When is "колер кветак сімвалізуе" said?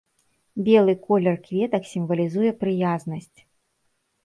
1.07-2.51